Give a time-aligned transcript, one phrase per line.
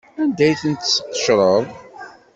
[0.21, 1.65] Anda ay ten-tesqecreḍ?